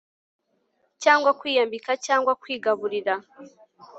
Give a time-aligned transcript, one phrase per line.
[1.03, 3.13] cyangwa kwiyambika cyangwa kwigaburira